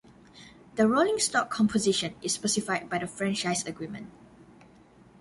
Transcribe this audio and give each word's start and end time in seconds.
The 0.77 0.87
rolling 0.87 1.19
stock 1.19 1.51
composition 1.51 2.15
is 2.23 2.33
specified 2.33 2.89
by 2.89 2.97
the 2.97 3.05
franchise 3.05 3.63
agreement. 3.67 4.09